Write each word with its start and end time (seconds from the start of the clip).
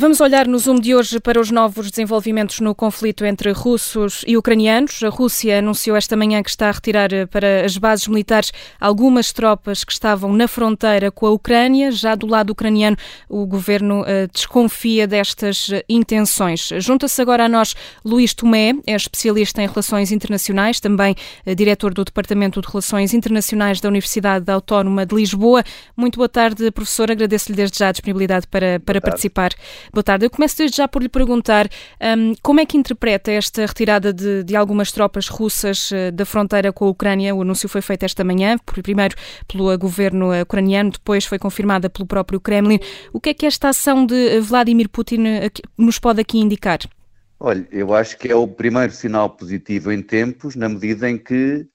Vamos 0.00 0.18
olhar 0.22 0.48
no 0.48 0.58
Zoom 0.58 0.80
de 0.80 0.94
hoje 0.94 1.20
para 1.20 1.38
os 1.38 1.50
novos 1.50 1.90
desenvolvimentos 1.90 2.60
no 2.60 2.74
conflito 2.74 3.22
entre 3.22 3.52
russos 3.52 4.24
e 4.26 4.34
ucranianos. 4.34 5.02
A 5.02 5.10
Rússia 5.10 5.58
anunciou 5.58 5.94
esta 5.94 6.16
manhã 6.16 6.42
que 6.42 6.48
está 6.48 6.70
a 6.70 6.72
retirar 6.72 7.12
eh, 7.12 7.26
para 7.26 7.66
as 7.66 7.76
bases 7.76 8.08
militares 8.08 8.50
algumas 8.80 9.30
tropas 9.30 9.84
que 9.84 9.92
estavam 9.92 10.32
na 10.32 10.48
fronteira 10.48 11.10
com 11.10 11.26
a 11.26 11.30
Ucrânia. 11.30 11.92
Já 11.92 12.14
do 12.14 12.26
lado 12.26 12.48
ucraniano, 12.48 12.96
o 13.28 13.44
governo 13.44 14.00
uh, 14.00 14.26
desconfia 14.32 15.06
destas 15.06 15.68
uh, 15.68 15.82
intenções. 15.86 16.70
Junta-se 16.78 17.20
agora 17.20 17.44
a 17.44 17.48
nós 17.48 17.76
Luís 18.02 18.32
Tomé, 18.32 18.72
é 18.86 18.94
especialista 18.96 19.62
em 19.62 19.66
relações 19.66 20.10
internacionais, 20.12 20.80
também 20.80 21.14
diretor 21.54 21.92
do 21.92 22.06
Departamento 22.06 22.62
de 22.62 22.68
Relações 22.68 23.12
Internacionais 23.12 23.82
da 23.82 23.90
Universidade 23.90 24.50
Autónoma 24.50 25.04
de 25.04 25.14
Lisboa. 25.14 25.62
Muito 25.94 26.16
boa 26.16 26.28
tarde, 26.28 26.70
professor. 26.70 27.10
Agradeço-lhe 27.10 27.54
desde 27.54 27.78
já 27.78 27.88
a 27.88 27.92
disponibilidade 27.92 28.46
para, 28.46 28.80
para 28.80 28.98
participar. 28.98 29.52
Boa 29.92 30.04
tarde. 30.04 30.24
Eu 30.24 30.30
começo 30.30 30.56
desde 30.56 30.76
já 30.76 30.86
por 30.86 31.02
lhe 31.02 31.08
perguntar 31.08 31.68
um, 32.16 32.34
como 32.42 32.60
é 32.60 32.66
que 32.66 32.76
interpreta 32.76 33.32
esta 33.32 33.66
retirada 33.66 34.12
de, 34.12 34.44
de 34.44 34.54
algumas 34.54 34.92
tropas 34.92 35.26
russas 35.26 35.90
uh, 35.90 36.12
da 36.12 36.24
fronteira 36.24 36.72
com 36.72 36.84
a 36.84 36.90
Ucrânia. 36.90 37.34
O 37.34 37.42
anúncio 37.42 37.68
foi 37.68 37.80
feito 37.80 38.04
esta 38.04 38.22
manhã, 38.22 38.56
primeiro 38.82 39.16
pelo 39.48 39.76
governo 39.76 40.30
uh, 40.30 40.42
ucraniano, 40.42 40.92
depois 40.92 41.24
foi 41.24 41.40
confirmada 41.40 41.90
pelo 41.90 42.06
próprio 42.06 42.40
Kremlin. 42.40 42.78
O 43.12 43.20
que 43.20 43.30
é 43.30 43.34
que 43.34 43.46
esta 43.46 43.70
ação 43.70 44.06
de 44.06 44.38
Vladimir 44.40 44.88
Putin 44.88 45.24
nos 45.76 45.98
pode 45.98 46.20
aqui 46.20 46.38
indicar? 46.38 46.78
Olha, 47.40 47.66
eu 47.72 47.92
acho 47.92 48.16
que 48.16 48.28
é 48.28 48.34
o 48.34 48.46
primeiro 48.46 48.92
sinal 48.92 49.30
positivo 49.30 49.90
em 49.90 50.02
tempos, 50.02 50.54
na 50.54 50.68
medida 50.68 51.10
em 51.10 51.18
que 51.18 51.66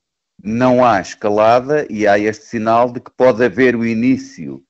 não 0.42 0.86
há 0.86 1.02
escalada 1.02 1.86
e 1.90 2.08
há 2.08 2.18
este 2.20 2.46
sinal 2.46 2.92
de 2.92 3.00
que 3.00 3.12
pode 3.12 3.44
haver 3.44 3.76
o 3.76 3.86
início 3.86 4.64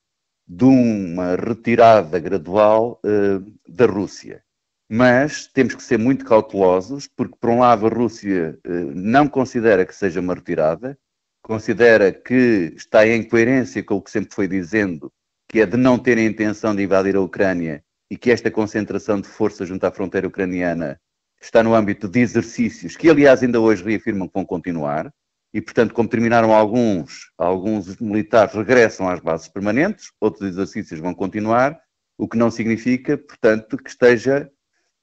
de 0.48 0.66
uma 0.66 1.36
retirada 1.36 2.20
gradual 2.20 3.00
uh, 3.04 3.54
da 3.68 3.86
Rússia. 3.86 4.44
Mas 4.88 5.48
temos 5.48 5.74
que 5.74 5.82
ser 5.82 5.98
muito 5.98 6.24
cautelosos, 6.24 7.08
porque, 7.08 7.36
por 7.40 7.50
um 7.50 7.60
lado, 7.60 7.88
a 7.88 7.90
Rússia 7.90 8.60
uh, 8.66 8.92
não 8.94 9.28
considera 9.28 9.86
que 9.86 9.96
seja 9.96 10.20
uma 10.20 10.36
retirada, 10.36 10.98
considera 11.42 12.12
que 12.12 12.74
está 12.76 13.08
em 13.08 13.24
coerência 13.24 13.84
com 13.84 13.96
o 13.96 14.02
que 14.02 14.12
sempre 14.12 14.34
foi 14.34 14.48
dizendo, 14.48 15.12
que 15.50 15.62
é 15.62 15.66
de 15.66 15.78
não 15.78 15.98
ter 15.98 16.18
a 16.18 16.24
intenção 16.24 16.76
de 16.76 16.84
invadir 16.84 17.16
a 17.16 17.22
Ucrânia 17.22 17.84
e 18.10 18.18
que 18.18 18.32
esta 18.32 18.52
concentração 18.52 19.20
de 19.20 19.28
forças 19.28 19.68
junto 19.68 19.84
à 19.86 19.92
fronteira 19.92 20.28
ucraniana 20.28 21.00
está 21.42 21.64
no 21.64 21.74
âmbito 21.74 22.08
de 22.08 22.20
exercícios 22.20 22.96
que, 22.96 23.10
aliás, 23.10 23.44
ainda 23.44 23.60
hoje 23.60 23.84
reafirmam 23.84 24.28
que 24.28 24.34
vão 24.34 24.46
continuar 24.46 25.12
e, 25.56 25.62
portanto, 25.62 25.94
como 25.94 26.10
terminaram 26.10 26.54
alguns, 26.54 27.32
alguns 27.38 27.96
militares 28.02 28.54
regressam 28.54 29.08
às 29.08 29.22
bases 29.22 29.48
permanentes, 29.48 30.12
outros 30.20 30.50
exercícios 30.50 31.00
vão 31.00 31.14
continuar, 31.14 31.80
o 32.18 32.28
que 32.28 32.38
não 32.38 32.52
significa, 32.52 33.18
portanto, 33.18 33.78
que 33.78 33.90
esteja 33.90 34.52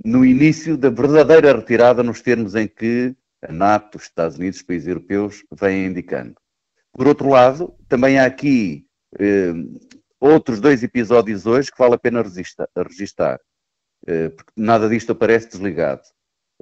no 0.05 0.27
início 0.27 0.77
da 0.77 0.91
verdadeira 0.91 1.57
retirada 1.57 2.03
nos 2.03 2.21
termos 2.21 2.55
em 2.55 2.69
que 2.69 3.17
a 3.41 3.51
NATO, 3.51 3.97
os 3.97 4.05
Estados 4.05 4.37
Unidos, 4.37 4.59
os 4.59 4.63
países 4.63 4.89
europeus 4.89 5.43
vêm 5.51 5.87
indicando. 5.87 6.35
Por 6.93 7.07
outro 7.07 7.31
lado, 7.31 7.75
também 7.89 8.19
há 8.19 8.27
aqui 8.27 8.85
eh, 9.19 9.55
outros 10.21 10.61
dois 10.61 10.83
episódios 10.83 11.47
hoje 11.47 11.73
que 11.73 11.79
vale 11.79 11.95
a 11.95 11.99
pena 11.99 12.23
registar, 12.23 13.41
eh, 14.07 14.29
porque 14.29 14.53
nada 14.55 14.87
disto 14.87 15.13
aparece 15.13 15.49
desligado. 15.49 16.03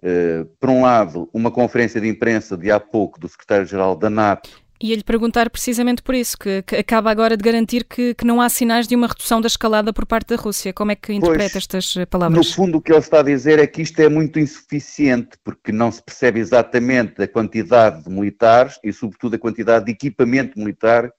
Eh, 0.03 0.47
por 0.59 0.71
um 0.71 0.83
lado, 0.83 1.29
uma 1.33 1.51
conferência 1.51 2.01
de 2.01 2.09
imprensa 2.09 2.57
de 2.57 2.71
há 2.71 2.81
pouco 2.81 3.21
do 3.21 3.29
secretário-geral 3.29 3.95
da 3.95 4.09
NATO. 4.09 4.51
E 4.83 4.95
lhe 4.95 5.05
perguntar 5.05 5.51
precisamente 5.51 6.03
por 6.03 6.15
isso, 6.15 6.39
que, 6.39 6.63
que 6.63 6.77
acaba 6.77 7.11
agora 7.11 7.37
de 7.37 7.45
garantir 7.45 7.85
que, 7.85 8.15
que, 8.15 8.25
não 8.25 8.41
há 8.41 8.49
sinais 8.49 8.89
de 8.89 8.97
uma 8.97 9.09
redução 9.09 9.39
da 9.39 9.47
escalada 9.47 9.93
por 9.93 10.07
parte 10.07 10.29
da 10.29 10.37
Rússia. 10.37 10.73
Como 10.73 10.91
é 10.91 10.97
que 10.97 11.13
interpreta 11.13 11.53
pois, 11.53 11.57
estas 11.57 11.97
eh, 11.99 12.07
palavras? 12.07 12.39
No 12.39 12.55
fundo, 12.55 12.79
o 12.79 12.81
que 12.81 12.91
ele 12.91 12.99
está 12.99 13.21
a 13.21 13.23
dizer 13.23 13.59
é 13.59 13.67
que 13.67 13.83
isto 13.83 14.01
é 14.01 14.09
muito 14.09 14.41
insuficiente, 14.41 15.37
porque 15.45 15.71
não 15.71 15.93
se 15.93 16.03
percebe 16.03 16.41
exatamente 16.41 17.23
a 17.23 17.29
quantidade 17.29 18.05
de 18.05 18.09
militares 18.09 18.79
e, 18.83 18.91
sobretudo, 18.91 19.35
a 19.35 19.39
quantidade 19.39 19.85
de 19.85 19.93
equipamento 19.93 20.59
militar 20.59 21.13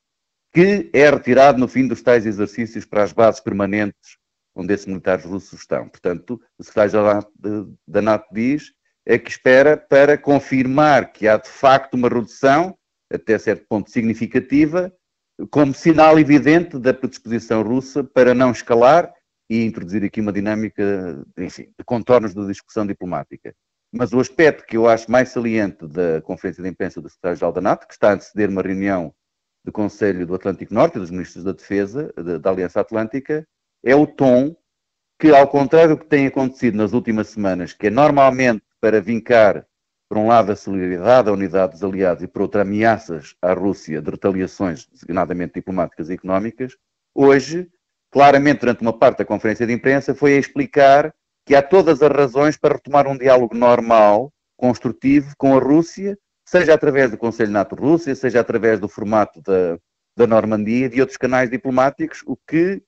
que 0.51 0.89
é 0.91 1.09
retirado 1.09 1.59
no 1.59 1.67
fim 1.67 1.87
dos 1.87 2.01
tais 2.01 2.25
exercícios 2.25 2.83
para 2.83 3.03
as 3.03 3.13
bases 3.13 3.39
permanentes 3.39 4.17
onde 4.55 4.73
esses 4.73 4.85
militares 4.85 5.25
russos 5.25 5.59
estão. 5.59 5.87
Portanto, 5.89 6.39
o 6.57 6.63
secretário 6.63 7.27
da 7.87 8.01
NATO 8.01 8.27
diz 8.33 8.71
é 9.05 9.17
que 9.17 9.29
espera 9.29 9.75
para 9.77 10.17
confirmar 10.17 11.11
que 11.11 11.27
há 11.27 11.37
de 11.37 11.49
facto 11.49 11.95
uma 11.95 12.09
redução, 12.09 12.77
até 13.11 13.37
certo 13.37 13.65
ponto 13.67 13.89
significativa, 13.89 14.93
como 15.49 15.73
sinal 15.73 16.19
evidente 16.19 16.77
da 16.77 16.93
predisposição 16.93 17.63
russa 17.63 18.03
para 18.03 18.33
não 18.33 18.51
escalar 18.51 19.11
e 19.49 19.65
introduzir 19.65 20.03
aqui 20.03 20.21
uma 20.21 20.31
dinâmica, 20.31 21.25
enfim, 21.37 21.63
de 21.77 21.83
contornos 21.83 22.33
da 22.33 22.45
discussão 22.45 22.85
diplomática. 22.85 23.53
Mas 23.91 24.13
o 24.13 24.19
aspecto 24.19 24.65
que 24.65 24.77
eu 24.77 24.87
acho 24.87 25.11
mais 25.11 25.29
saliente 25.29 25.85
da 25.87 26.21
conferência 26.21 26.63
de 26.63 26.69
imprensa 26.69 27.01
do 27.01 27.09
secretário-geral 27.09 27.51
da 27.51 27.59
NATO, 27.59 27.87
que 27.87 27.93
está 27.93 28.11
a 28.11 28.13
anteceder 28.13 28.49
uma 28.49 28.61
reunião 28.61 29.13
do 29.65 29.71
Conselho 29.71 30.25
do 30.25 30.35
Atlântico 30.35 30.73
Norte, 30.73 30.99
dos 30.99 31.11
ministros 31.11 31.43
da 31.43 31.51
Defesa, 31.51 32.13
da 32.41 32.49
Aliança 32.49 32.79
Atlântica, 32.79 33.45
é 33.83 33.95
o 33.95 34.05
tom 34.05 34.55
que, 35.19 35.29
ao 35.29 35.47
contrário 35.47 35.95
do 35.95 36.01
que 36.01 36.07
tem 36.07 36.27
acontecido 36.27 36.77
nas 36.77 36.93
últimas 36.93 37.29
semanas, 37.29 37.73
que 37.73 37.87
é 37.87 37.89
normalmente 37.89 38.63
para 38.79 38.99
vincar, 38.99 39.65
por 40.09 40.17
um 40.17 40.27
lado, 40.27 40.51
a 40.51 40.55
solidariedade, 40.55 41.29
a 41.29 41.33
unidade 41.33 41.73
dos 41.73 41.83
aliados 41.83 42.23
e, 42.23 42.27
por 42.27 42.41
outro, 42.41 42.59
ameaças 42.59 43.35
à 43.41 43.53
Rússia 43.53 44.01
de 44.01 44.09
retaliações, 44.09 44.87
designadamente 44.91 45.53
diplomáticas 45.53 46.09
e 46.09 46.13
económicas, 46.13 46.75
hoje, 47.13 47.69
claramente, 48.11 48.61
durante 48.61 48.81
uma 48.81 48.97
parte 48.97 49.19
da 49.19 49.25
conferência 49.25 49.65
de 49.65 49.73
imprensa, 49.73 50.15
foi 50.15 50.35
a 50.35 50.39
explicar 50.39 51.13
que 51.45 51.55
há 51.55 51.61
todas 51.61 52.01
as 52.01 52.11
razões 52.11 52.57
para 52.57 52.75
retomar 52.75 53.07
um 53.07 53.17
diálogo 53.17 53.55
normal, 53.55 54.33
construtivo, 54.57 55.33
com 55.37 55.55
a 55.55 55.59
Rússia, 55.59 56.17
seja 56.45 56.73
através 56.73 57.11
do 57.11 57.17
Conselho 57.17 57.51
NATO-Rússia, 57.51 58.15
seja 58.15 58.39
através 58.39 58.79
do 58.79 58.89
formato 58.89 59.41
da, 59.41 59.77
da 60.17 60.27
Normandia 60.27 60.87
e 60.87 60.89
de 60.89 60.99
outros 60.99 61.17
canais 61.17 61.49
diplomáticos, 61.49 62.23
o 62.25 62.35
que 62.35 62.81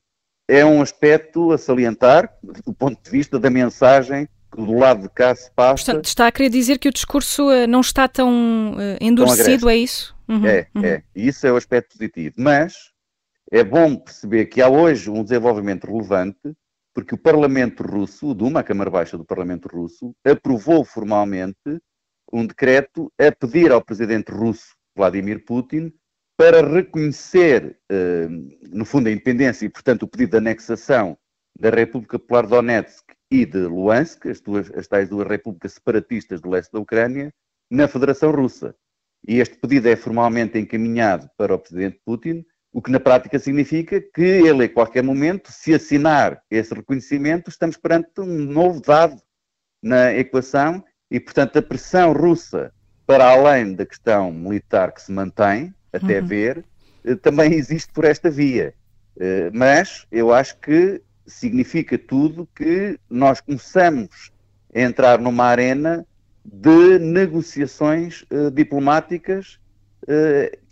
é 0.47 0.65
um 0.65 0.81
aspecto 0.81 1.51
a 1.51 1.57
salientar 1.57 2.33
do 2.65 2.73
ponto 2.73 3.01
de 3.01 3.09
vista 3.09 3.39
da 3.39 3.49
mensagem 3.49 4.27
que 4.51 4.61
do 4.61 4.73
lado 4.73 5.03
de 5.03 5.09
cá 5.09 5.33
se 5.33 5.49
passa. 5.51 5.85
Portanto, 5.85 6.05
está 6.05 6.27
a 6.27 6.31
querer 6.31 6.49
dizer 6.49 6.77
que 6.77 6.87
o 6.87 6.93
discurso 6.93 7.49
eh, 7.49 7.65
não 7.65 7.81
está 7.81 8.07
tão 8.07 8.73
uh, 8.73 8.97
endurecido, 9.01 9.61
tão 9.61 9.69
é 9.69 9.77
isso? 9.77 10.15
Uhum, 10.27 10.45
é, 10.45 10.67
uhum. 10.75 10.85
é. 10.85 11.03
E 11.15 11.27
isso 11.27 11.47
é 11.47 11.51
o 11.51 11.55
aspecto 11.55 11.97
positivo. 11.97 12.35
Mas 12.37 12.91
é 13.51 13.63
bom 13.63 13.95
perceber 13.95 14.45
que 14.45 14.61
há 14.61 14.69
hoje 14.69 15.09
um 15.09 15.23
desenvolvimento 15.23 15.85
relevante, 15.87 16.53
porque 16.93 17.15
o 17.15 17.17
Parlamento 17.17 17.81
Russo, 17.83 18.29
o 18.29 18.33
Duma, 18.33 18.59
a 18.59 18.63
Câmara 18.63 18.91
Baixa 18.91 19.17
do 19.17 19.25
Parlamento 19.25 19.67
Russo, 19.67 20.13
aprovou 20.23 20.85
formalmente 20.85 21.79
um 22.31 22.45
decreto 22.45 23.11
a 23.19 23.31
pedir 23.31 23.71
ao 23.71 23.83
presidente 23.83 24.31
russo, 24.31 24.75
Vladimir 24.95 25.43
Putin, 25.45 25.91
para 26.43 26.61
reconhecer, 26.61 27.77
eh, 27.89 28.27
no 28.69 28.83
fundo, 28.83 29.07
a 29.07 29.11
independência 29.13 29.65
e, 29.65 29.69
portanto, 29.69 30.03
o 30.03 30.07
pedido 30.09 30.31
de 30.31 30.37
anexação 30.39 31.17
da 31.57 31.69
República 31.69 32.19
Popular 32.19 32.43
de 32.43 32.49
Donetsk 32.49 33.13
e 33.31 33.45
de 33.45 33.59
Luhansk, 33.59 34.25
as, 34.25 34.41
duas, 34.41 34.69
as 34.71 34.85
tais 34.85 35.07
duas 35.07 35.25
repúblicas 35.25 35.71
separatistas 35.71 36.41
do 36.41 36.49
leste 36.49 36.73
da 36.73 36.81
Ucrânia, 36.81 37.33
na 37.71 37.87
Federação 37.87 38.29
Russa. 38.31 38.75
E 39.25 39.39
este 39.39 39.55
pedido 39.55 39.87
é 39.87 39.95
formalmente 39.95 40.59
encaminhado 40.59 41.29
para 41.37 41.55
o 41.55 41.59
presidente 41.59 42.01
Putin, 42.05 42.45
o 42.73 42.81
que 42.81 42.91
na 42.91 42.99
prática 42.99 43.39
significa 43.39 44.01
que 44.01 44.21
ele, 44.21 44.65
a 44.65 44.69
qualquer 44.69 45.01
momento, 45.01 45.49
se 45.49 45.73
assinar 45.73 46.43
esse 46.51 46.73
reconhecimento, 46.73 47.49
estamos 47.49 47.77
perante 47.77 48.19
um 48.19 48.25
novo 48.25 48.81
dado 48.81 49.15
na 49.81 50.13
equação 50.13 50.83
e, 51.09 51.21
portanto, 51.21 51.57
a 51.57 51.61
pressão 51.61 52.11
russa, 52.11 52.73
para 53.07 53.31
além 53.31 53.73
da 53.75 53.85
questão 53.85 54.29
militar 54.29 54.91
que 54.91 55.01
se 55.01 55.09
mantém, 55.09 55.73
até 55.93 56.19
uhum. 56.19 56.27
ver, 56.27 56.65
eh, 57.05 57.15
também 57.15 57.53
existe 57.53 57.93
por 57.93 58.03
esta 58.03 58.29
via. 58.29 58.73
Eh, 59.19 59.51
mas 59.53 60.07
eu 60.11 60.33
acho 60.33 60.57
que 60.57 61.01
significa 61.25 61.97
tudo 61.97 62.49
que 62.55 62.99
nós 63.09 63.39
começamos 63.39 64.31
a 64.75 64.81
entrar 64.81 65.19
numa 65.19 65.45
arena 65.45 66.05
de 66.43 66.99
negociações 66.99 68.23
uh, 68.23 68.51
diplomáticas, 68.51 69.57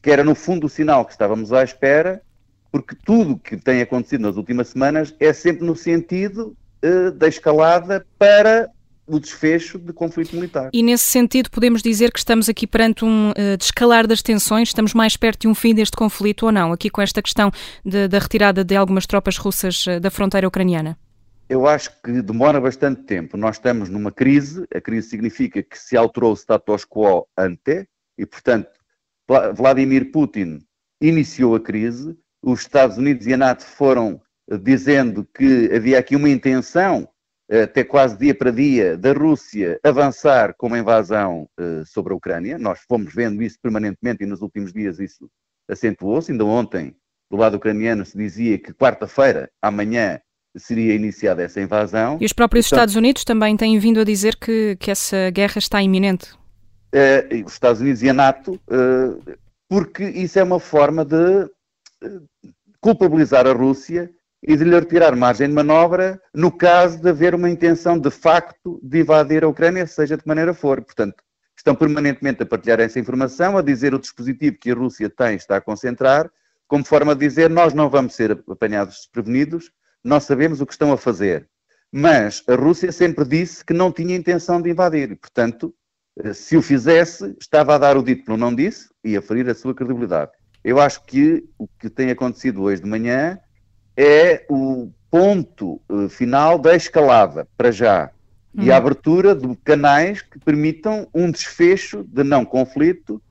que 0.01 0.12
era 0.12 0.22
no 0.22 0.36
fundo 0.36 0.68
o 0.68 0.69
sinal 0.69 1.06
que 1.06 1.13
estávamos 1.13 1.54
à 1.54 1.63
espera, 1.63 2.22
porque 2.69 2.94
tudo 3.06 3.40
que 3.40 3.56
tem 3.56 3.81
acontecido 3.81 4.24
nas 4.24 4.36
últimas 4.36 4.68
semanas 4.68 5.16
é 5.18 5.31
sempre 5.31 5.66
no 5.66 5.74
sentido 5.74 6.54
da 7.16 7.30
escalada 7.30 8.06
para 8.19 8.69
o 9.12 9.19
desfecho 9.19 9.78
de 9.78 9.92
conflito 9.92 10.36
militar. 10.36 10.69
E 10.72 10.81
nesse 10.81 11.04
sentido 11.04 11.52
podemos 11.52 11.81
dizer 11.81 12.12
que 12.12 12.19
estamos 12.19 12.48
aqui 12.48 12.66
perante 12.66 13.04
um 13.04 13.31
uh, 13.31 13.58
descalar 13.58 14.08
das 14.08 14.22
tensões, 14.22 14.69
estamos 14.69 14.94
mais 14.94 15.18
perto 15.18 15.42
de 15.42 15.48
um 15.50 15.54
fim 15.54 15.75
deste 15.75 15.98
conflito 15.98 16.46
ou 16.46 16.52
não, 16.52 16.72
aqui 16.72 16.90
com 16.90 17.02
esta 17.02 17.22
questão 17.22 17.52
de, 17.86 18.08
da 18.08 18.19
retirada 18.19 18.63
de 18.63 18.75
algumas 18.75 19.06
tropas 19.06 19.38
russas 19.38 19.86
uh, 19.86 20.00
da 20.00 20.10
fronteira 20.10 20.48
ucraniana? 20.48 20.98
Eu 21.50 21.68
acho 21.68 21.92
que 22.02 22.22
demora 22.22 22.62
bastante 22.62 23.04
tempo. 23.04 23.36
Nós 23.36 23.58
estamos 23.58 23.90
numa 23.90 24.10
crise, 24.10 24.66
a 24.74 24.80
crise 24.80 25.10
significa 25.10 25.62
que 25.62 25.78
se 25.78 25.98
alterou 25.98 26.31
o 26.31 26.38
status 26.38 26.86
quo 26.86 27.28
ante, 27.38 27.86
e 28.18 28.25
portanto 28.25 28.69
Vladimir 29.56 30.12
Putin 30.12 30.60
iniciou 31.02 31.56
a 31.56 31.60
crise, 31.60 32.18
os 32.42 32.62
Estados 32.62 32.98
Unidos 32.98 33.28
e 33.28 33.34
a 33.34 33.38
NATO 33.38 33.66
foram 33.66 34.22
dizendo 34.62 35.28
que 35.38 35.69
havia 35.74 36.00
aqui 36.00 36.16
uma 36.16 36.30
intenção, 36.30 37.08
até 37.63 37.83
quase 37.83 38.18
dia 38.18 38.33
para 38.33 38.50
dia, 38.50 38.98
da 38.98 39.12
Rússia 39.12 39.77
avançar 39.83 40.53
com 40.57 40.68
uma 40.68 40.80
invasão 40.80 41.50
sobre 41.86 42.13
a 42.13 42.15
Ucrânia. 42.15 42.57
Nós 42.57 42.80
fomos 42.88 43.13
vendo 43.13 43.44
isso 43.44 43.57
permanentemente 43.62 44.24
e 44.24 44.25
nos 44.25 44.42
últimos 44.42 44.71
dias 44.71 45.00
isso 45.00 45.30
acentuou-se. 45.69 46.31
Ainda 46.31 46.45
ontem, 46.45 46.95
do 47.30 47.36
lado 47.38 47.57
ucraniano, 47.57 48.06
se 48.06 48.18
dizia 48.18 48.57
que 48.57 48.74
quarta-feira, 48.74 49.50
amanhã, 49.62 50.19
seria 50.57 50.94
iniciada 50.94 51.44
essa 51.44 51.62
invasão. 51.62 52.18
E 52.21 52.25
os 52.25 52.33
próprios 52.33 52.65
Portanto, 52.65 52.80
Estados 52.80 52.95
Unidos 52.95 53.24
também 53.24 53.57
têm 53.57 53.77
vindo 53.80 54.00
a 54.00 54.03
dizer 54.03 54.38
que, 54.38 54.77
que 54.80 54.92
essa 54.92 55.30
guerra 55.30 55.57
está 55.57 55.81
iminente. 55.81 56.33
Uh, 56.94 57.45
os 57.45 57.53
Estados 57.53 57.81
Unidos 57.81 58.03
e 58.03 58.09
a 58.09 58.13
NATO, 58.13 58.59
porque 59.69 60.03
isso 60.03 60.39
é 60.39 60.44
uma 60.44 60.59
forma 60.59 61.06
de 61.06 61.50
culpabilizar 62.81 63.48
a 63.48 63.53
Rússia 63.53 64.09
e 64.44 64.56
de 64.56 64.64
lhe 64.64 64.74
retirar 64.76 65.16
margem 65.16 65.48
de 65.48 65.54
manobra 65.54 66.20
no 66.34 66.52
caso 66.52 67.00
de 67.00 67.10
haver 67.10 67.36
uma 67.36 67.50
intenção 67.50 67.98
de 68.00 68.10
facto 68.10 68.80
de 68.82 69.02
invadir 69.02 69.44
a 69.44 69.48
Ucrânia, 69.48 69.86
seja 69.86 70.18
de 70.18 70.24
que 70.24 70.28
maneira 70.28 70.54
for. 70.54 70.82
Portanto, 70.82 71.24
estão 71.56 71.76
permanentemente 71.76 72.42
a 72.42 72.46
partilhar 72.46 72.80
essa 72.80 73.00
informação, 73.00 73.58
a 73.58 73.62
dizer 73.62 73.94
o 73.94 74.00
dispositivo 74.00 74.58
que 74.60 74.72
a 74.72 74.76
Rússia 74.76 75.10
tem 75.10 75.36
está 75.36 75.58
a 75.58 75.62
concentrar, 75.62 76.30
como 76.68 76.84
forma 76.84 77.14
de 77.14 77.28
dizer 77.28 77.50
nós 77.50 77.74
não 77.74 77.90
vamos 77.90 78.16
ser 78.16 78.32
apanhados 78.50 78.96
desprevenidos, 78.96 79.72
nós 80.04 80.24
sabemos 80.24 80.62
o 80.62 80.66
que 80.66 80.74
estão 80.74 80.92
a 80.92 80.98
fazer. 80.98 81.48
Mas 81.92 82.44
a 82.48 82.56
Rússia 82.56 82.92
sempre 82.92 83.26
disse 83.26 83.64
que 83.64 83.74
não 83.74 83.92
tinha 83.92 84.16
intenção 84.16 84.62
de 84.62 84.70
invadir, 84.70 85.16
portanto, 85.18 85.74
se 86.34 86.58
o 86.58 86.62
fizesse, 86.62 87.36
estava 87.40 87.76
a 87.76 87.78
dar 87.78 87.98
o 87.98 88.04
dito 88.04 88.26
pelo 88.26 88.38
não 88.38 88.54
disse 88.54 88.90
e 89.04 89.16
a 89.16 89.22
ferir 89.22 89.50
a 89.50 89.56
sua 89.56 89.74
credibilidade. 89.74 90.32
Eu 90.64 90.80
acho 90.80 91.04
que 91.06 91.44
o 91.58 91.68
que 91.68 91.90
tem 91.90 92.12
acontecido 92.12 92.62
hoje 92.64 92.82
de 92.82 92.90
manhã 92.90 93.40
é 94.01 94.45
o 94.50 94.89
ponto 95.09 95.81
uh, 95.89 96.09
final 96.09 96.57
da 96.57 96.75
escalada, 96.75 97.48
para 97.57 97.71
já, 97.71 98.09
uhum. 98.53 98.63
e 98.63 98.71
a 98.71 98.74
uhum. 98.74 98.77
abertura 98.77 99.36
de 99.36 99.56
canais 99.57 100.21
que 100.21 100.39
permitam 100.39 101.07
um 101.13 101.30
desfecho 101.30 102.03
de 102.03 102.24
não 102.24 102.44
conflito 102.45 103.21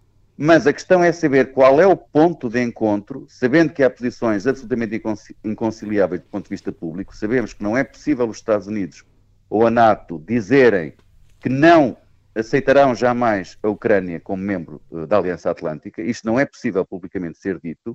mas 0.43 0.67
a 0.67 0.73
questão 0.73 1.05
é 1.05 1.13
saber 1.13 1.53
qual 1.53 1.79
é 1.83 1.87
o 1.87 1.95
ponto 1.95 2.49
de 2.49 2.63
encontro, 2.63 3.27
sabendo 3.29 3.75
que 3.75 3.83
há 3.83 3.91
posições 3.91 4.47
absolutamente 4.47 4.99
inconciliáveis 5.45 6.23
do 6.23 6.29
ponto 6.29 6.45
de 6.45 6.49
vista 6.49 6.73
público, 6.73 7.15
sabemos 7.15 7.53
que 7.53 7.63
não 7.63 7.77
é 7.77 7.85
possível 7.85 8.27
os 8.27 8.39
Estados 8.39 8.67
Unidos 8.67 9.05
ou 9.51 9.67
a 9.67 9.71
NATO 9.71 10.19
dizerem 10.27 10.95
que 11.41 11.51
não 11.51 11.95
aceitarão 12.35 12.95
jamais 12.95 13.59
a 13.63 13.69
Ucrânia 13.69 14.19
como 14.19 14.43
membro 14.43 14.81
eh, 14.91 15.05
da 15.05 15.19
Aliança 15.19 15.51
Atlântica. 15.51 16.01
Isto 16.01 16.27
não 16.27 16.41
é 16.41 16.47
possível 16.47 16.87
publicamente 16.87 17.39
ser 17.39 17.61
dito. 17.63 17.95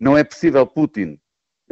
Não 0.00 0.18
é 0.18 0.24
possível 0.24 0.66
Putin 0.66 1.20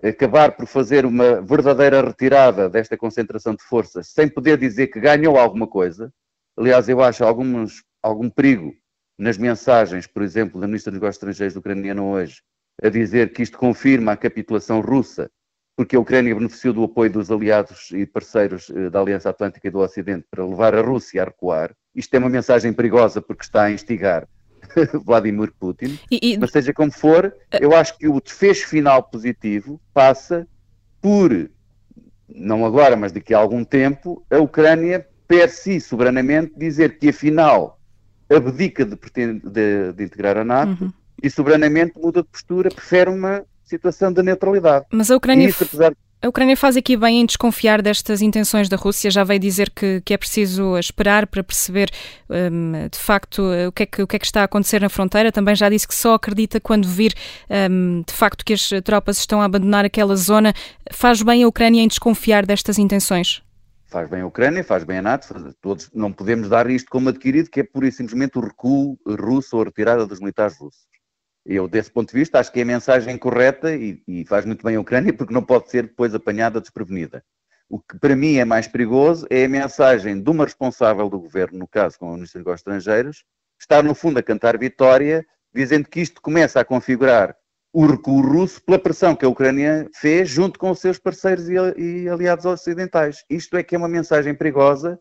acabar 0.02 0.52
por 0.56 0.66
fazer 0.66 1.04
uma 1.04 1.40
verdadeira 1.42 2.00
retirada 2.02 2.68
desta 2.68 2.96
concentração 2.96 3.54
de 3.54 3.62
forças 3.62 4.08
sem 4.08 4.28
poder 4.28 4.56
dizer 4.58 4.88
que 4.88 5.00
ganhou 5.00 5.36
alguma 5.36 5.66
coisa. 5.66 6.12
Aliás, 6.56 6.88
eu 6.88 7.02
acho 7.02 7.24
alguns, 7.24 7.82
algum 8.02 8.30
perigo 8.30 8.72
nas 9.18 9.36
mensagens, 9.36 10.06
por 10.06 10.22
exemplo, 10.22 10.60
da 10.60 10.66
Ministra 10.66 10.90
dos 10.90 11.00
Negócios 11.00 11.16
Estrangeiros 11.16 11.56
ucraniana 11.56 12.02
hoje, 12.02 12.42
a 12.82 12.88
dizer 12.88 13.32
que 13.32 13.42
isto 13.42 13.58
confirma 13.58 14.12
a 14.12 14.16
capitulação 14.16 14.80
russa, 14.80 15.30
porque 15.76 15.96
a 15.96 16.00
Ucrânia 16.00 16.34
beneficiou 16.34 16.74
do 16.74 16.84
apoio 16.84 17.10
dos 17.10 17.30
aliados 17.30 17.90
e 17.92 18.06
parceiros 18.06 18.70
eh, 18.70 18.90
da 18.90 19.00
Aliança 19.00 19.30
Atlântica 19.30 19.68
e 19.68 19.70
do 19.70 19.78
Ocidente 19.78 20.26
para 20.30 20.44
levar 20.44 20.74
a 20.74 20.80
Rússia 20.80 21.22
a 21.22 21.26
recuar. 21.26 21.74
Isto 21.94 22.14
é 22.14 22.18
uma 22.18 22.28
mensagem 22.28 22.72
perigosa 22.72 23.22
porque 23.22 23.44
está 23.44 23.64
a 23.64 23.70
instigar 23.70 24.26
Vladimir 25.04 25.52
Putin. 25.58 25.98
E, 26.10 26.34
e... 26.34 26.38
Mas 26.38 26.50
seja 26.50 26.72
como 26.72 26.90
for, 26.90 27.34
eu 27.60 27.74
acho 27.74 27.96
que 27.98 28.08
o 28.08 28.20
desfecho 28.20 28.68
final 28.68 29.02
positivo 29.02 29.80
passa 29.92 30.46
por, 31.00 31.50
não 32.28 32.64
agora, 32.64 32.96
mas 32.96 33.12
daqui 33.12 33.34
a 33.34 33.38
algum 33.38 33.64
tempo, 33.64 34.24
a 34.30 34.38
Ucrânia 34.38 35.06
per 35.26 35.48
si, 35.48 35.80
soberanamente, 35.80 36.52
dizer 36.56 36.98
que 36.98 37.08
afinal 37.08 37.78
abdica 38.30 38.84
de, 38.84 38.96
de, 38.96 39.92
de 39.92 40.04
integrar 40.04 40.36
a 40.38 40.44
NATO 40.44 40.84
uhum. 40.84 40.92
e 41.22 41.30
soberanamente 41.30 41.98
muda 41.98 42.22
de 42.22 42.28
postura, 42.28 42.70
prefere 42.70 43.10
uma 43.10 43.44
situação 43.64 44.12
de 44.12 44.22
neutralidade. 44.22 44.86
Mas 44.92 45.10
a 45.10 45.16
Ucrânia, 45.16 45.48
isso, 45.48 45.64
apesar... 45.64 45.94
a 46.22 46.28
Ucrânia 46.28 46.56
faz 46.56 46.76
aqui 46.76 46.96
bem 46.96 47.20
em 47.20 47.26
desconfiar 47.26 47.82
destas 47.82 48.22
intenções 48.22 48.68
da 48.68 48.76
Rússia, 48.76 49.10
já 49.10 49.24
veio 49.24 49.40
dizer 49.40 49.70
que, 49.70 50.00
que 50.04 50.14
é 50.14 50.16
preciso 50.16 50.78
esperar 50.78 51.26
para 51.26 51.42
perceber 51.42 51.90
um, 52.30 52.88
de 52.88 52.98
facto 52.98 53.42
o 53.66 53.72
que, 53.72 53.82
é 53.82 53.86
que, 53.86 54.02
o 54.02 54.06
que, 54.06 54.16
é 54.16 54.18
que 54.20 54.24
está 54.24 54.42
a 54.42 54.44
acontecer 54.44 54.80
na 54.80 54.88
fronteira, 54.88 55.32
também 55.32 55.56
já 55.56 55.68
disse 55.68 55.88
que 55.88 55.94
só 55.94 56.14
acredita 56.14 56.60
quando 56.60 56.86
vir 56.86 57.12
um, 57.70 58.04
de 58.06 58.12
facto 58.12 58.44
que 58.44 58.52
as 58.52 58.70
tropas 58.84 59.18
estão 59.18 59.42
a 59.42 59.44
abandonar 59.44 59.84
aquela 59.84 60.14
zona. 60.14 60.54
Faz 60.92 61.22
bem 61.22 61.42
a 61.42 61.48
Ucrânia 61.48 61.82
em 61.82 61.88
desconfiar 61.88 62.46
destas 62.46 62.78
intenções? 62.78 63.42
faz 63.92 64.08
bem 64.08 64.22
a 64.22 64.26
Ucrânia, 64.26 64.64
faz 64.64 64.84
bem 64.84 64.98
a 64.98 65.02
NATO, 65.02 65.54
todos 65.60 65.90
não 65.92 66.10
podemos 66.10 66.48
dar 66.48 66.70
isto 66.70 66.88
como 66.90 67.10
adquirido, 67.10 67.50
que 67.50 67.60
é 67.60 67.62
pura 67.62 67.86
e 67.86 67.92
simplesmente 67.92 68.38
o 68.38 68.40
recuo 68.40 68.98
russo 69.06 69.54
ou 69.54 69.62
a 69.62 69.66
retirada 69.66 70.06
dos 70.06 70.18
militares 70.18 70.56
russos. 70.58 70.86
Eu, 71.44 71.66
desse 71.66 71.90
ponto 71.90 72.12
de 72.12 72.18
vista, 72.18 72.38
acho 72.38 72.52
que 72.52 72.60
é 72.60 72.62
a 72.62 72.66
mensagem 72.66 73.18
correta 73.18 73.74
e, 73.74 74.00
e, 74.06 74.24
faz 74.24 74.44
muito 74.44 74.64
bem 74.64 74.76
a 74.76 74.80
Ucrânia, 74.80 75.12
porque 75.12 75.34
não 75.34 75.42
pode 75.42 75.70
ser 75.70 75.84
depois 75.84 76.14
apanhada 76.14 76.60
desprevenida. 76.60 77.24
O 77.68 77.80
que 77.80 77.98
para 77.98 78.14
mim 78.14 78.36
é 78.36 78.44
mais 78.44 78.68
perigoso 78.68 79.26
é 79.30 79.44
a 79.44 79.48
mensagem 79.48 80.22
de 80.22 80.30
uma 80.30 80.44
responsável 80.44 81.08
do 81.08 81.18
governo, 81.18 81.58
no 81.58 81.66
caso 81.66 81.98
com 81.98 82.06
o 82.06 82.14
Ministro 82.14 82.38
dos 82.38 82.46
Negócios 82.46 82.60
Estrangeiros, 82.60 83.24
estar 83.58 83.82
no 83.82 83.94
fundo 83.94 84.18
a 84.18 84.22
cantar 84.22 84.56
vitória, 84.58 85.24
dizendo 85.54 85.88
que 85.88 86.00
isto 86.00 86.20
começa 86.20 86.60
a 86.60 86.64
configurar 86.64 87.34
o 87.72 87.86
recuo 87.86 88.20
russo 88.20 88.62
pela 88.62 88.78
pressão 88.78 89.16
que 89.16 89.24
a 89.24 89.28
Ucrânia 89.28 89.88
fez 89.94 90.28
junto 90.28 90.58
com 90.58 90.70
os 90.70 90.78
seus 90.78 90.98
parceiros 90.98 91.48
e, 91.48 92.08
aliados 92.08 92.44
ocidentais. 92.44 93.24
Isto 93.30 93.56
é 93.56 93.62
que 93.62 93.74
é 93.74 93.78
uma 93.78 93.88
mensagem 93.88 94.34
perigosa, 94.34 94.98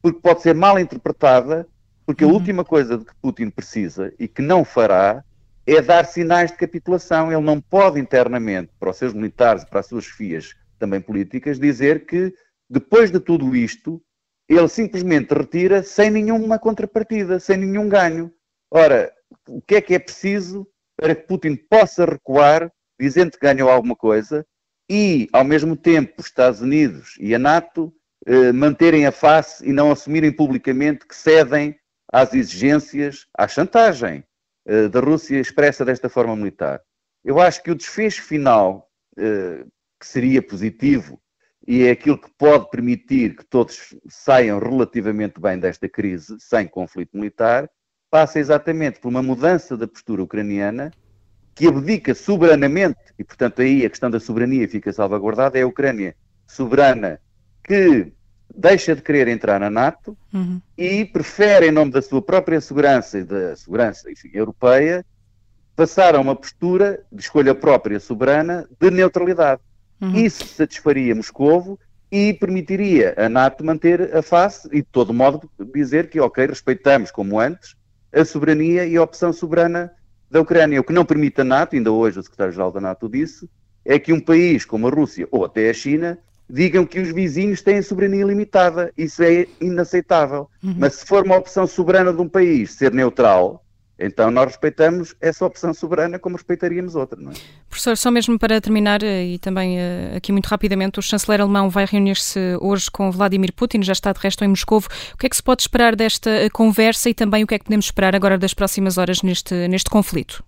porque 0.00 0.20
pode 0.20 0.42
ser 0.42 0.54
mal 0.54 0.78
interpretada, 0.78 1.66
porque 2.06 2.24
uhum. 2.24 2.30
a 2.30 2.34
última 2.34 2.64
coisa 2.64 2.96
de 2.96 3.04
que 3.04 3.14
Putin 3.20 3.50
precisa 3.50 4.12
e 4.18 4.28
que 4.28 4.40
não 4.40 4.64
fará 4.64 5.24
é 5.66 5.80
dar 5.80 6.04
sinais 6.06 6.50
de 6.50 6.56
capitulação. 6.56 7.32
Ele 7.32 7.40
não 7.40 7.60
pode 7.60 8.00
internamente, 8.00 8.72
para 8.78 8.90
os 8.90 8.96
seus 8.96 9.12
militares 9.12 9.62
e 9.62 9.66
para 9.66 9.80
as 9.80 9.86
suas 9.86 10.06
fias 10.06 10.54
também 10.78 11.00
políticas, 11.00 11.58
dizer 11.58 12.06
que 12.06 12.34
depois 12.68 13.10
de 13.10 13.20
tudo 13.20 13.54
isto, 13.54 14.02
ele 14.48 14.68
simplesmente 14.68 15.32
retira 15.32 15.82
sem 15.82 16.10
nenhuma 16.10 16.58
contrapartida, 16.58 17.38
sem 17.38 17.56
nenhum 17.56 17.88
ganho. 17.88 18.32
Ora, 18.70 19.12
o 19.48 19.62
que 19.62 19.76
é 19.76 19.80
que 19.80 19.94
é 19.94 19.98
preciso 19.98 20.66
para 20.96 21.14
que 21.14 21.26
Putin 21.26 21.56
possa 21.56 22.04
recuar, 22.04 22.70
dizendo 22.98 23.32
que 23.32 23.38
ganhou 23.38 23.70
alguma 23.70 23.94
coisa, 23.94 24.44
e, 24.90 25.28
ao 25.32 25.44
mesmo 25.44 25.76
tempo, 25.76 26.14
os 26.18 26.26
Estados 26.26 26.60
Unidos 26.60 27.16
e 27.20 27.34
a 27.34 27.38
NATO 27.38 27.92
eh, 28.26 28.52
manterem 28.52 29.06
a 29.06 29.12
face 29.12 29.66
e 29.66 29.72
não 29.72 29.90
assumirem 29.90 30.32
publicamente 30.32 31.06
que 31.06 31.14
cedem 31.14 31.76
às 32.12 32.34
exigências, 32.34 33.26
à 33.36 33.46
chantagem 33.48 34.24
eh, 34.66 34.88
da 34.88 35.00
Rússia 35.00 35.38
expressa 35.40 35.84
desta 35.84 36.08
forma 36.08 36.36
militar. 36.36 36.80
Eu 37.24 37.40
acho 37.40 37.62
que 37.62 37.70
o 37.70 37.74
desfecho 37.74 38.22
final, 38.22 38.88
eh, 39.16 39.64
que 39.98 40.06
seria 40.06 40.42
positivo, 40.42 41.20
e 41.66 41.84
é 41.84 41.92
aquilo 41.92 42.18
que 42.18 42.30
pode 42.36 42.68
permitir 42.70 43.36
que 43.36 43.44
todos 43.44 43.94
saiam 44.08 44.58
relativamente 44.58 45.40
bem 45.40 45.58
desta 45.58 45.88
crise, 45.88 46.36
sem 46.40 46.66
conflito 46.66 47.16
militar, 47.16 47.70
passa 48.10 48.38
exatamente 48.38 49.00
por 49.00 49.08
uma 49.08 49.22
mudança 49.22 49.76
da 49.76 49.86
postura 49.86 50.22
ucraniana 50.22 50.90
que 51.54 51.68
abdica 51.68 52.14
soberanamente, 52.14 52.98
e 53.18 53.24
portanto 53.24 53.62
aí 53.62 53.84
a 53.84 53.90
questão 53.90 54.10
da 54.10 54.18
soberania 54.18 54.68
fica 54.68 54.92
salvaguardada, 54.92 55.58
é 55.58 55.62
a 55.62 55.66
Ucrânia 55.66 56.16
soberana 56.46 57.20
que 57.64 58.12
deixa 58.54 58.94
de 58.94 59.02
querer 59.02 59.28
entrar 59.28 59.58
na 59.58 59.70
NATO 59.70 60.16
uhum. 60.32 60.60
e 60.76 61.04
prefere, 61.04 61.68
em 61.68 61.72
nome 61.72 61.90
da 61.90 62.02
sua 62.02 62.20
própria 62.20 62.60
segurança 62.60 63.18
e 63.18 63.24
da 63.24 63.56
segurança 63.56 64.10
enfim, 64.10 64.30
europeia, 64.32 65.04
passar 65.74 66.14
a 66.14 66.20
uma 66.20 66.36
postura 66.36 67.00
de 67.10 67.22
escolha 67.22 67.54
própria 67.54 67.98
soberana 67.98 68.68
de 68.80 68.90
neutralidade. 68.90 69.60
Uhum. 70.00 70.16
Isso 70.16 70.46
satisfaria 70.46 71.14
Moscovo 71.14 71.78
e 72.10 72.34
permitiria 72.34 73.14
a 73.16 73.28
NATO 73.28 73.64
manter 73.64 74.14
a 74.14 74.20
face 74.20 74.68
e, 74.70 74.82
de 74.82 74.88
todo 74.92 75.14
modo, 75.14 75.50
dizer 75.74 76.10
que, 76.10 76.20
ok, 76.20 76.46
respeitamos 76.46 77.10
como 77.10 77.40
antes 77.40 77.74
a 78.12 78.24
soberania 78.24 78.84
e 78.84 78.96
a 78.96 79.02
opção 79.02 79.32
soberana 79.32 79.90
da 80.30 80.40
Ucrânia. 80.40 80.80
O 80.80 80.84
que 80.84 80.92
não 80.92 81.06
permite 81.06 81.40
a 81.40 81.44
NATO, 81.44 81.74
ainda 81.74 81.90
hoje 81.90 82.18
o 82.18 82.22
secretário-geral 82.22 82.70
da 82.70 82.80
NATO 82.80 83.08
disse, 83.08 83.48
é 83.84 83.98
que 83.98 84.12
um 84.12 84.20
país 84.20 84.64
como 84.64 84.86
a 84.86 84.90
Rússia 84.90 85.26
ou 85.30 85.44
até 85.44 85.70
a 85.70 85.74
China 85.74 86.18
digam 86.48 86.84
que 86.84 87.00
os 87.00 87.12
vizinhos 87.12 87.62
têm 87.62 87.82
soberania 87.82 88.24
limitada. 88.24 88.92
Isso 88.96 89.22
é 89.22 89.46
inaceitável. 89.60 90.48
Uhum. 90.62 90.74
Mas 90.78 90.94
se 90.94 91.06
for 91.06 91.24
uma 91.24 91.36
opção 91.36 91.66
soberana 91.66 92.12
de 92.12 92.20
um 92.20 92.28
país 92.28 92.72
ser 92.72 92.92
neutral, 92.92 93.64
então 93.98 94.30
nós 94.30 94.46
respeitamos 94.46 95.14
essa 95.20 95.44
opção 95.46 95.72
soberana 95.72 96.18
como 96.18 96.36
respeitaríamos 96.36 96.96
outra, 96.96 97.18
não 97.20 97.30
é? 97.30 97.34
Professor, 97.68 97.96
só 97.96 98.10
mesmo 98.10 98.38
para 98.38 98.60
terminar, 98.60 99.02
eh, 99.02 99.26
e 99.26 99.38
também 99.38 99.78
eh, 99.78 100.14
aqui 100.16 100.32
muito 100.32 100.46
rapidamente, 100.46 100.98
o 100.98 101.02
chanceler 101.02 101.40
alemão 101.40 101.70
vai 101.70 101.84
reunir-se 101.84 102.38
hoje 102.60 102.90
com 102.90 103.10
Vladimir 103.10 103.52
Putin, 103.52 103.82
já 103.82 103.92
está 103.92 104.12
de 104.12 104.20
resto 104.20 104.44
em 104.44 104.48
Moscou. 104.48 104.82
O 105.14 105.16
que 105.16 105.26
é 105.26 105.28
que 105.28 105.36
se 105.36 105.42
pode 105.42 105.62
esperar 105.62 105.94
desta 105.94 106.30
conversa 106.52 107.10
e 107.10 107.14
também 107.14 107.44
o 107.44 107.46
que 107.46 107.54
é 107.54 107.58
que 107.58 107.64
podemos 107.64 107.86
esperar 107.86 108.16
agora 108.16 108.36
das 108.36 108.52
próximas 108.52 108.98
horas 108.98 109.22
neste, 109.22 109.68
neste 109.68 109.88
conflito? 109.88 110.42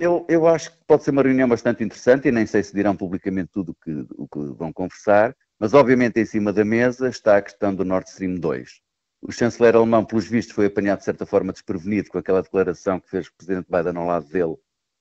Eu, 0.00 0.24
eu 0.28 0.46
acho 0.46 0.70
que 0.70 0.78
pode 0.86 1.02
ser 1.02 1.10
uma 1.10 1.22
reunião 1.22 1.48
bastante 1.48 1.82
interessante 1.82 2.28
e 2.28 2.32
nem 2.32 2.46
sei 2.46 2.62
se 2.62 2.72
dirão 2.72 2.96
publicamente 2.96 3.50
tudo 3.52 3.74
que, 3.82 4.06
o 4.16 4.28
que 4.28 4.38
vão 4.56 4.72
conversar, 4.72 5.36
mas 5.58 5.74
obviamente 5.74 6.20
em 6.20 6.24
cima 6.24 6.52
da 6.52 6.64
mesa 6.64 7.08
está 7.08 7.36
a 7.36 7.42
questão 7.42 7.74
do 7.74 7.84
Nord 7.84 8.08
Stream 8.08 8.36
2. 8.36 8.80
O 9.20 9.32
chanceler 9.32 9.74
alemão, 9.74 10.04
pelos 10.04 10.28
vistos, 10.28 10.54
foi 10.54 10.66
apanhado 10.66 11.00
de 11.00 11.04
certa 11.04 11.26
forma 11.26 11.52
desprevenido 11.52 12.10
com 12.10 12.18
aquela 12.18 12.42
declaração 12.42 13.00
que 13.00 13.10
fez 13.10 13.26
o 13.26 13.34
presidente 13.36 13.66
Biden 13.68 13.96
ao 13.96 14.06
lado 14.06 14.28
dele, 14.28 14.54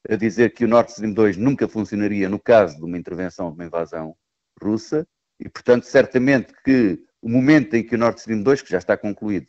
a 0.09 0.15
dizer 0.15 0.51
que 0.55 0.65
o 0.65 0.67
Nord 0.67 0.89
Stream 0.89 1.13
2 1.13 1.37
nunca 1.37 1.67
funcionaria 1.67 2.27
no 2.27 2.39
caso 2.39 2.77
de 2.77 2.83
uma 2.83 2.97
intervenção, 2.97 3.51
de 3.51 3.55
uma 3.55 3.65
invasão 3.65 4.15
russa, 4.59 5.07
e 5.39 5.47
portanto, 5.47 5.83
certamente 5.83 6.51
que 6.65 6.99
o 7.21 7.29
momento 7.29 7.75
em 7.75 7.85
que 7.85 7.93
o 7.93 7.99
Nord 7.99 8.19
Stream 8.19 8.41
2, 8.41 8.63
que 8.63 8.71
já 8.71 8.79
está 8.79 8.97
concluído, 8.97 9.45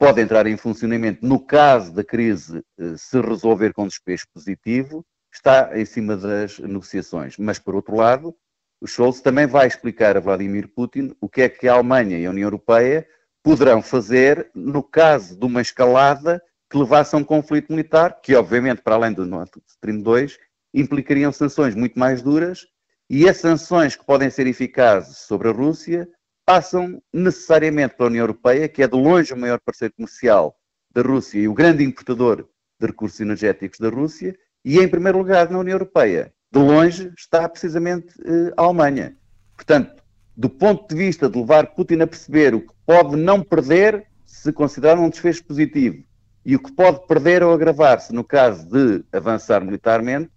pode 0.00 0.18
entrar 0.22 0.46
em 0.46 0.56
funcionamento 0.56 1.26
no 1.26 1.38
caso 1.38 1.92
da 1.92 2.02
crise 2.02 2.64
eh, 2.78 2.94
se 2.96 3.20
resolver 3.20 3.74
com 3.74 3.86
despejo 3.86 4.24
positivo, 4.32 5.04
está 5.30 5.78
em 5.78 5.84
cima 5.84 6.16
das 6.16 6.58
negociações. 6.58 7.36
Mas, 7.36 7.58
por 7.58 7.74
outro 7.74 7.94
lado, 7.94 8.34
o 8.80 8.86
Scholz 8.86 9.20
também 9.20 9.46
vai 9.46 9.66
explicar 9.66 10.16
a 10.16 10.20
Vladimir 10.20 10.68
Putin 10.68 11.14
o 11.20 11.28
que 11.28 11.42
é 11.42 11.50
que 11.50 11.68
a 11.68 11.74
Alemanha 11.74 12.18
e 12.18 12.24
a 12.24 12.30
União 12.30 12.46
Europeia 12.46 13.06
poderão 13.42 13.82
fazer 13.82 14.50
no 14.54 14.82
caso 14.82 15.38
de 15.38 15.44
uma 15.44 15.60
escalada 15.60 16.42
que 16.70 16.78
levasse 16.78 17.14
a 17.14 17.18
um 17.18 17.24
conflito 17.24 17.70
militar, 17.70 18.22
que 18.22 18.34
obviamente, 18.34 18.80
para 18.80 18.94
além 18.94 19.12
do 19.12 19.26
Nord 19.26 19.50
Stream 19.68 20.00
2, 20.00 20.38
implicariam 20.72 21.30
sanções 21.30 21.74
muito 21.74 21.98
mais 21.98 22.22
duras, 22.22 22.66
e 23.10 23.28
as 23.28 23.36
sanções 23.36 23.96
que 23.96 24.06
podem 24.06 24.30
ser 24.30 24.46
eficazes 24.46 25.18
sobre 25.18 25.48
a 25.48 25.52
Rússia 25.52 26.08
passam 26.50 27.00
necessariamente 27.12 27.94
pela 27.94 28.08
União 28.08 28.24
Europeia, 28.24 28.68
que 28.68 28.82
é 28.82 28.88
de 28.88 28.96
longe 28.96 29.32
o 29.32 29.36
maior 29.36 29.60
parceiro 29.60 29.94
comercial 29.94 30.56
da 30.92 31.00
Rússia 31.00 31.38
e 31.38 31.46
o 31.46 31.54
grande 31.54 31.84
importador 31.84 32.44
de 32.80 32.86
recursos 32.88 33.20
energéticos 33.20 33.78
da 33.78 33.88
Rússia, 33.88 34.36
e 34.64 34.80
em 34.80 34.88
primeiro 34.88 35.18
lugar 35.18 35.48
na 35.48 35.60
União 35.60 35.76
Europeia, 35.76 36.32
de 36.50 36.58
longe, 36.58 37.12
está 37.16 37.48
precisamente 37.48 38.12
eh, 38.24 38.52
a 38.56 38.62
Alemanha. 38.62 39.16
Portanto, 39.54 40.02
do 40.36 40.50
ponto 40.50 40.92
de 40.92 40.96
vista 40.96 41.30
de 41.30 41.38
levar 41.38 41.68
Putin 41.68 42.00
a 42.00 42.06
perceber 42.08 42.52
o 42.52 42.62
que 42.62 42.74
pode 42.84 43.14
não 43.14 43.44
perder 43.44 44.08
se 44.26 44.52
considerar 44.52 44.98
um 44.98 45.08
desfecho 45.08 45.44
positivo 45.44 46.02
e 46.44 46.56
o 46.56 46.58
que 46.58 46.72
pode 46.72 47.06
perder 47.06 47.44
ou 47.44 47.52
agravar-se 47.52 48.12
no 48.12 48.24
caso 48.24 48.66
de 48.66 49.04
avançar 49.12 49.64
militarmente, 49.64 50.32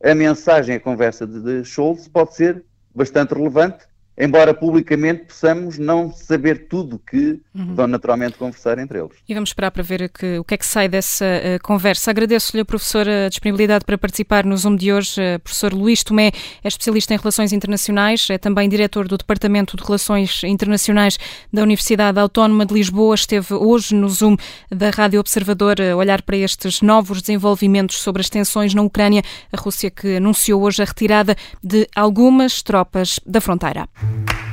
a 0.00 0.14
mensagem, 0.14 0.76
a 0.76 0.80
conversa 0.80 1.26
de 1.26 1.64
Scholz 1.64 2.06
pode 2.06 2.36
ser 2.36 2.64
bastante 2.94 3.34
relevante 3.34 3.84
embora 4.18 4.54
publicamente 4.54 5.24
possamos 5.24 5.78
não 5.78 6.10
saber 6.10 6.66
tudo 6.68 6.98
que 6.98 7.40
uhum. 7.54 7.74
vão 7.74 7.86
naturalmente 7.86 8.38
conversar 8.38 8.78
entre 8.78 8.98
eles. 8.98 9.12
E 9.28 9.34
vamos 9.34 9.50
esperar 9.50 9.70
para 9.70 9.82
ver 9.82 10.08
que, 10.08 10.38
o 10.38 10.44
que 10.44 10.54
é 10.54 10.56
que 10.56 10.66
sai 10.66 10.88
dessa 10.88 11.24
uh, 11.24 11.62
conversa. 11.62 12.10
Agradeço-lhe, 12.10 12.64
professor, 12.64 13.06
a 13.08 13.28
disponibilidade 13.28 13.84
para 13.84 13.98
participar 13.98 14.44
no 14.44 14.56
Zoom 14.56 14.76
de 14.76 14.92
hoje. 14.92 15.20
Uh, 15.20 15.38
professor 15.40 15.72
Luís 15.72 16.02
Tomé 16.02 16.32
é 16.64 16.68
especialista 16.68 17.14
em 17.14 17.18
relações 17.18 17.52
internacionais, 17.52 18.28
é 18.30 18.38
também 18.38 18.68
diretor 18.68 19.06
do 19.06 19.18
Departamento 19.18 19.76
de 19.76 19.84
Relações 19.84 20.42
Internacionais 20.44 21.18
da 21.52 21.62
Universidade 21.62 22.18
Autónoma 22.18 22.64
de 22.64 22.74
Lisboa. 22.74 23.14
Esteve 23.14 23.54
hoje 23.54 23.94
no 23.94 24.08
Zoom 24.08 24.36
da 24.70 24.90
Rádio 24.90 25.20
Observador 25.20 25.76
a 25.80 25.96
olhar 25.96 26.22
para 26.22 26.36
estes 26.36 26.80
novos 26.80 27.20
desenvolvimentos 27.20 27.98
sobre 27.98 28.20
as 28.20 28.30
tensões 28.30 28.72
na 28.74 28.82
Ucrânia, 28.82 29.22
a 29.52 29.60
Rússia 29.60 29.90
que 29.90 30.16
anunciou 30.16 30.62
hoje 30.62 30.82
a 30.82 30.84
retirada 30.86 31.36
de 31.62 31.86
algumas 31.94 32.62
tropas 32.62 33.20
da 33.26 33.40
fronteira. 33.40 33.88
Thank 34.06 34.30
you. 34.30 34.45